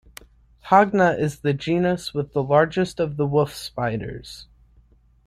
[0.69, 4.47] "Hogna" is the genus with the largest of the wolf spiders.